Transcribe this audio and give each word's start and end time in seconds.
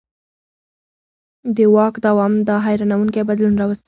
د 1.55 1.57
واک 1.75 1.95
دوام 2.05 2.33
دا 2.47 2.55
حیرانوونکی 2.65 3.21
بدلون 3.29 3.53
راوستی. 3.57 3.79